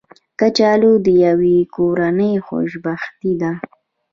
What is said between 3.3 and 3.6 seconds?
ده